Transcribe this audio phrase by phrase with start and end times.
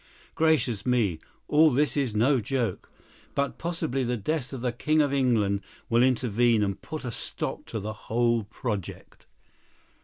[0.33, 1.19] Gracious me!
[1.47, 2.89] All this is no joke.
[3.35, 7.67] But possibly the death of the King of England will intervene and put a stop
[7.67, 9.27] to the whole project."